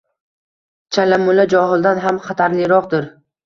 [0.97, 3.11] “Chala mulla johildan ham xatarliroqdir.